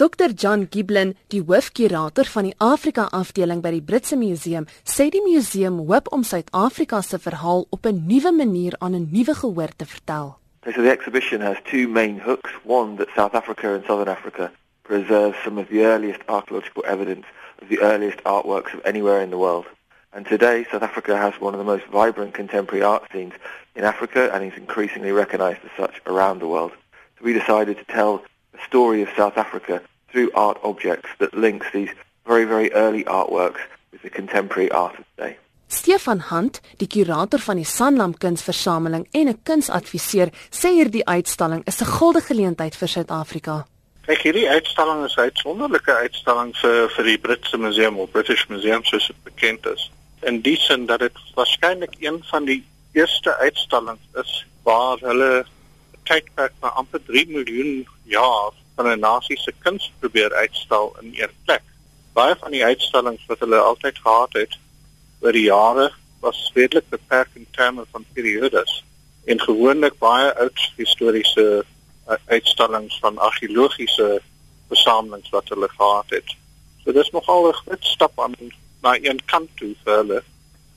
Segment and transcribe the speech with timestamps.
[0.00, 5.20] Dr John Giblin, die hoofkurator van die Afrika afdeling by die Britse Museum, sê die
[5.20, 9.84] museum hoop om Suid-Afrika se verhaal op 'n nuwe manier aan 'n nuwe gehoor te
[9.84, 10.38] vertel.
[10.64, 12.50] So the exhibition has two main hooks.
[12.64, 14.50] One that South Africa and Southern Africa
[14.82, 17.26] preserve some of the earliest archaeological evidence
[17.60, 19.66] of the earliest artworks of anywhere in the world.
[20.14, 23.34] And today, South Africa has one of the most vibrant contemporary art scenes
[23.74, 26.72] in Africa and is increasingly recognized as such around the world.
[27.18, 28.22] So we decided to tell
[28.52, 31.90] the story of South Africa through art objects that links these
[32.26, 33.60] very, very early artworks
[33.92, 35.36] with the contemporary art of today.
[35.68, 41.80] Stefan Hunt, die kurator van die Sanlam Kunsversameling en 'n kunsadviseur, sê hierdie uitstalling is
[41.80, 43.66] 'n guldige geleentheid vir Suid-Afrika.
[44.06, 48.84] Kyk, hierdie uitstalling is 'n uitsonderlike uitstalling vir vir die Britse Museum of British Museum
[48.84, 49.90] soos dit bekend is.
[50.22, 55.46] In die sin dat dit waarskynlik een van die eerste uitstallings is waar hulle
[56.02, 61.32] tydperk van amper 3 miljoen jaar van 'n nasie se kuns probeer uitstal in een
[61.44, 61.62] plek.
[62.12, 64.58] Baie van die uitstallings wat hulle altyd gehad het
[65.20, 68.84] oor die jare was redelik beperk in terme van periodes
[69.24, 71.64] en gewoonlik baie oud historiese
[72.08, 74.22] uh, uitstallings van argeologiese
[74.68, 76.36] versamelings wat hulle gehad het.
[76.84, 78.34] So dis nogal 'n groot stap aan
[78.82, 80.22] na een kant toe vir hulle.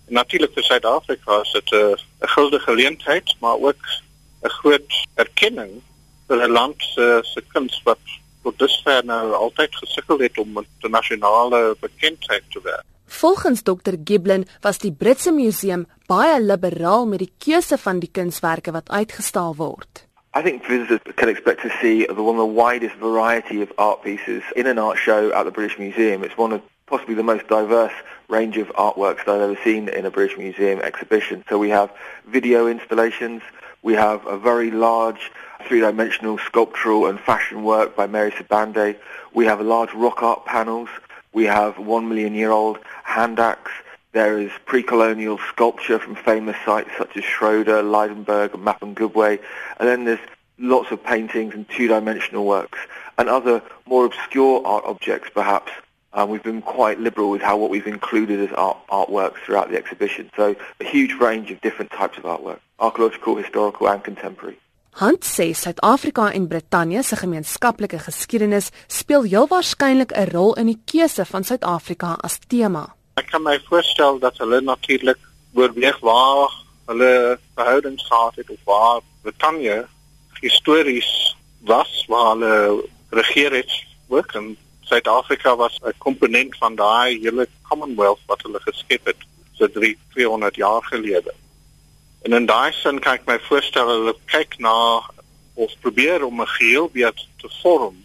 [0.07, 3.83] En natuurlik vir Suid-Afrika is dit 'n 'n guldige geleentheid, maar ook
[4.43, 5.81] 'n groot erkenning
[6.33, 7.99] vir 'n land se se kuns wat
[8.43, 12.85] tot dusver nou altyd gesukkel het om internasionale bekendheid te werk.
[13.05, 18.71] Volgens Dr Giblin was die Britse museum baie liberaal met die keuse van die kunswerke
[18.71, 20.07] wat uitgestal word.
[20.35, 24.01] I think visitors can expect to see the one of the widest variety of art
[24.01, 26.23] pieces in an art show at the British Museum.
[26.23, 27.93] It's one of possibly the most diverse
[28.29, 31.43] range of artworks that I've ever seen in a British Museum exhibition.
[31.49, 31.89] So we have
[32.25, 33.41] video installations,
[33.83, 35.31] we have a very large
[35.67, 38.97] three-dimensional sculptural and fashion work by Mary Sabande.
[39.33, 40.89] We have large rock art panels.
[41.33, 43.71] We have one million year old hand axe.
[44.11, 49.39] There is pre-colonial sculpture from famous sites such as Schroeder, Leidenberg, and Mapungubwe.
[49.79, 50.19] And then there's
[50.59, 52.79] lots of paintings and two-dimensional works
[53.17, 55.71] and other more obscure art objects perhaps.
[56.13, 59.77] Um, we've been quite liberal with how what we've included as art, artworks throughout the
[59.77, 60.29] exhibition.
[60.35, 64.59] So a huge range of different types of artwork, archaeological, historical and contemporary.
[64.93, 70.81] Hunt sê Suid-Afrika en Brittanje se gemeenskaplike geskiedenis speel heel waarskynlik 'n rol in die
[70.85, 72.93] keuse van Suid-Afrika as tema.
[73.17, 75.17] Ek kan my voorstel dat hulle natuurlik
[75.53, 76.49] oorweeg waar
[76.85, 79.87] hulle verhoudings gehad het of waar Brittanje
[80.41, 83.71] histories was waar hulle regeer het
[84.07, 89.21] ook en Suid-Afrika was 'n komponent van daai hele Commonwealth wat hulle geskep het
[89.53, 91.33] so 3 200 jaar gelede.
[92.23, 94.75] En in daai sin kan ek my voorstel hulle kyk na
[95.59, 97.97] of probeer om 'n geheelbeeld te vorm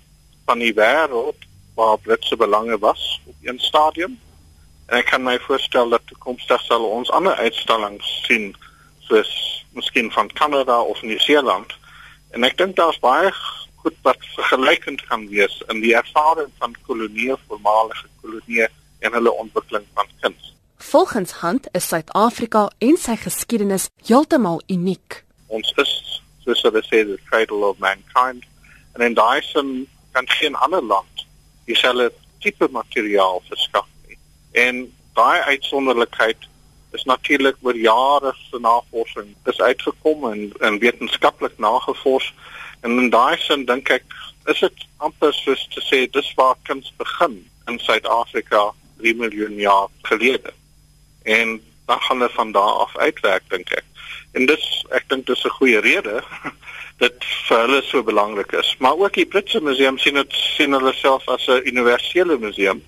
[0.46, 4.18] van die wêreld waar Britse belange was op 'n stadium.
[4.86, 8.56] En ek kan my voorstel dat toekomstig sal ons ander uitstallings sien
[8.98, 11.72] soos miskien van Kanada of Nieu-Seeland.
[12.30, 13.32] En ek dink daar's baie
[13.74, 18.66] goed wat vergelykend kan wees in die ervaring van kolonie voormalige kolonie
[18.98, 20.54] en hulle ontwikkeling van kuns.
[20.80, 25.24] Volgens Hunt is Suid-Afrika en sy geskiedenis heeltemal uniek.
[25.50, 25.90] Ons is
[26.44, 28.46] soos hulle sê the cradle of mankind
[28.94, 31.26] en in sin kan geen ander land
[31.66, 34.16] dieselfde tipe materiaal verskaf nie.
[34.52, 36.46] En daai uitsonderlikheid
[36.92, 42.34] is natuurlik oor jare se navorsing is uitgekom en, en wetenskaplik nagevors
[42.80, 44.06] en in daai sin dink ek
[44.46, 48.70] is dit amper soos te sê dis waar kuns begin in Suid-Afrika
[49.02, 50.54] 3 miljoen jaar gelede
[51.28, 53.84] en dan gaan hulle van daar af uitwerk dink ek.
[54.36, 54.66] En dis
[54.96, 56.22] ek dink dis 'n goeie rede
[57.02, 57.16] dat
[57.48, 58.76] vir hulle so belangrik is.
[58.78, 62.82] Maar ook die Britse museum sien dit sien hulle self as 'n universele museum.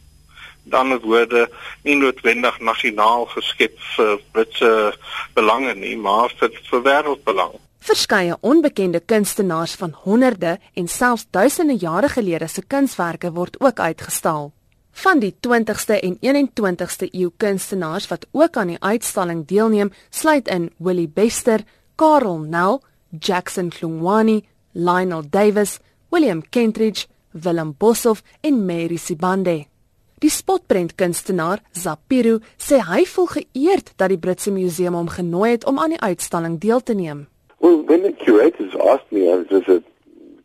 [0.65, 1.49] Dan met woorde
[1.83, 4.95] nie noodwendig nasionaal geskep vir Britse
[5.35, 7.59] belange nie, maar vir vir wêreldbelang.
[7.81, 14.53] Verskeie onbekende kunstenaars van honderde en selfs duisende jare gelede se kunswerke word ook uitgestal.
[14.93, 20.71] Van die 20ste en 21ste eeu kunstenaars wat ook aan die uitstalling deelneem, sluit in
[20.77, 21.65] Willie Bester,
[21.97, 22.83] Karel Nel,
[23.19, 25.79] Jackson Klungwani, Lionel Davis,
[26.11, 29.67] William Kentridge, Willem Boshoff en Mary Sibande.
[30.21, 35.65] Die spotprent kunstenaar Zapiru sê hy voel geëerd dat die Britse Museum hom genooi het
[35.65, 37.27] om aan die uitstalling deel te neem.
[37.61, 39.81] Well, when the curators asked me, I was a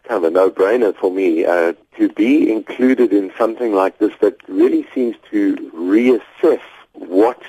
[0.07, 4.37] kind of a no-brainer for me uh, to be included in something like this that
[4.47, 6.61] really seems to reassess
[6.93, 7.41] what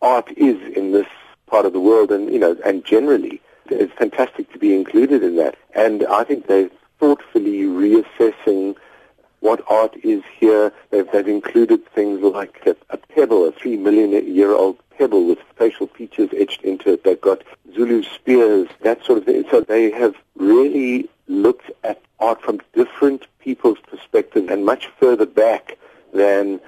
[0.00, 1.06] art is in this
[1.46, 3.40] part of the world and, you know, and generally.
[3.66, 5.56] It's fantastic to be included in that.
[5.74, 8.76] And I think they're thoughtfully reassessing
[9.40, 10.72] what art is here.
[10.90, 15.38] They've, they've included things like a, a pebble, a three million year old pebble with
[15.56, 17.04] facial features etched into it.
[17.04, 17.42] They've got
[17.74, 19.44] Zulu spears, that sort of thing.
[19.50, 21.08] So they have really
[22.40, 25.76] from different people's perspectives and much further back
[26.14, 26.60] than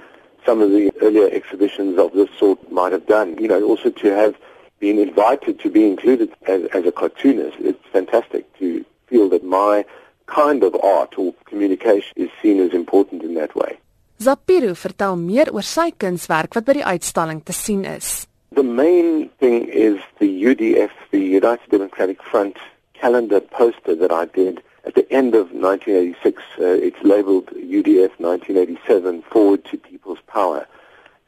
[0.45, 3.37] some of the earlier exhibitions of this sort might have done.
[3.39, 4.35] You know, also to have
[4.81, 9.85] been invited to be included as, as a cartoonist, it's fantastic to feel that my
[10.27, 13.79] kind of art or communication is seen as important in that way.
[14.19, 18.27] Zapiru vertel meer oor sy kunswerk wat by die uitstalling te sien is.
[18.55, 22.57] The main thing is the UDF, the United Democratic Front
[22.95, 26.43] calendar poster that I did at the end of 1986.
[26.59, 30.67] Uh, it's labeled UDF 1987 Forward to People's Power.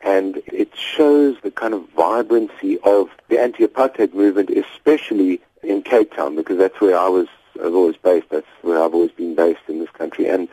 [0.02, 6.36] And it shows the kind of vibrancy of the anti-apartheid movement, especially in Cape Town,
[6.36, 7.28] because that's where I was
[7.62, 8.28] I've always based.
[8.30, 10.28] That's where I've always been based in this country.
[10.28, 10.48] And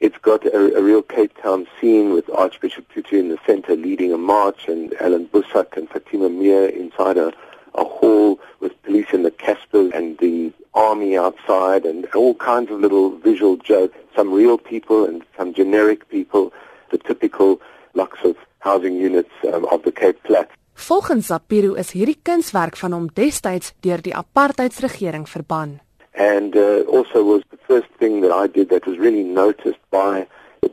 [0.00, 4.12] it's got a, a real Cape Town scene with Archbishop Tutu in the center leading
[4.12, 7.32] a march and Alan Bussack and Fatima Mir inside a,
[7.74, 12.80] a hall with police in the Caspers and the army outside and all kinds of
[12.80, 16.52] little visual jokes, some real people and some generic people,
[16.90, 17.60] the typical
[17.94, 20.50] blocks of housing units um, of the Cape Flats.
[20.88, 25.78] Volgens Zapiro is hierdie kunswerk van hom destyds deur die apartheidsregering verban.
[26.14, 30.26] and uh, also was the first thing that I did that was really noticed by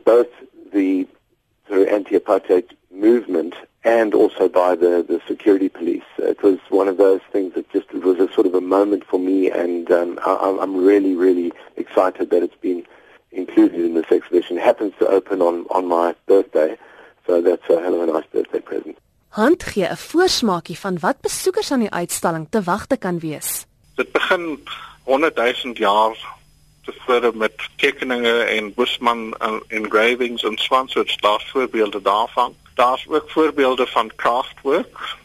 [0.04, 0.32] both
[0.74, 1.06] the
[1.68, 3.54] sort of anti-apartheid movement
[3.88, 6.08] and also by the, the security police.
[6.18, 9.02] It was one of those things that just it was a sort of a moment
[9.10, 12.84] for me, and um, I, I'm really, really excited that it's been
[13.32, 14.58] included in this exhibition.
[14.58, 16.76] It happens to open on, on my birthday,
[17.26, 18.96] so that's a hell of a nice birthday present.
[19.38, 23.66] Hand gee 'n voorsmaakie van wat besoekers aan die uitstalling te wagte kan wees.
[23.94, 24.44] Dit begin
[25.04, 26.16] 100 000 jaar
[26.84, 29.34] tevore met tekeninge en Bushman
[29.68, 32.54] engravings en swansoorts daar voorbeelde daarvan.
[32.78, 35.16] Daar's ook voorbeelde van craftwork.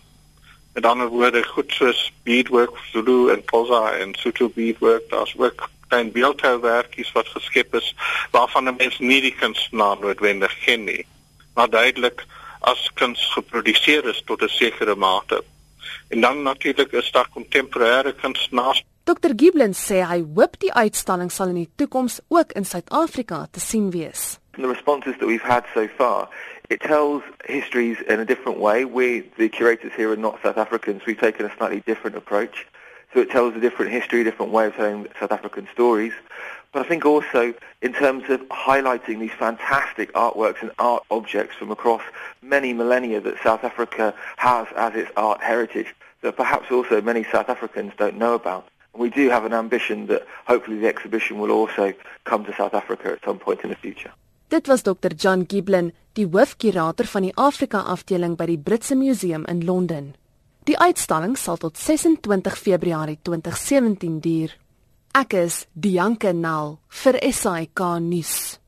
[0.74, 5.10] Met ander woorde goed soos beadwork, Zulu en Xhosa en Sotho beadwork.
[5.10, 7.96] Daar's ook klein beeldhouwerkies wat geskep is
[8.32, 11.06] waarvan 'n mens nie die kunstenaar noodwendig ken nie.
[11.54, 12.26] Maar duidelik
[12.60, 15.44] as kuns geproduseer is tot 'n sekere mate.
[16.08, 21.48] En dan natuurlik is daar kontemporêre kunstenaars Dr Giblin sê hy hoop die uitstalling sal
[21.48, 24.43] in die toekoms ook in Suid-Afrika te sien wees.
[24.56, 26.30] The responses that we've had so far,
[26.70, 28.86] it tells histories in a different way.
[28.86, 31.02] We, the curators here are not South Africans.
[31.08, 32.68] We've taken a slightly different approach.
[33.14, 36.14] So it tells a different history, a different way of telling South African stories.
[36.72, 41.72] But I think also in terms of highlighting these fantastic artworks and art objects from
[41.72, 42.04] across
[42.44, 47.50] many millennia that South Africa has as its art heritage that perhaps also many South
[47.50, 48.68] Africans don't know about.
[48.96, 53.14] We do have an ambition that hopefully the exhibition will also come to South Africa
[53.14, 54.12] at some point in the future.
[54.54, 59.48] Dit was Dr John Giblin, die hoofkurator van die Afrika afdeling by die Britse Museum
[59.50, 60.12] in Londen.
[60.70, 64.54] Die uitstalling sal tot 26 Februarie 2017 duur.
[65.18, 68.60] Ek is Dianke Nel vir SAK nuus.